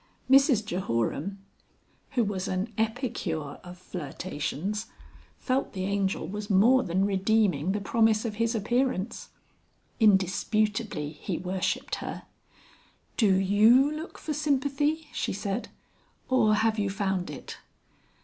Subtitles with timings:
[0.31, 1.37] Mrs Jehoram
[2.17, 4.87] (who was an epicure of flirtations)
[5.37, 9.29] felt the Angel was more than redeeming the promise of his appearance.
[9.99, 12.23] (Indisputably he worshipped her.)
[13.15, 15.67] "Do you look for sympathy?" she said.
[16.29, 17.59] "Or have you found it?"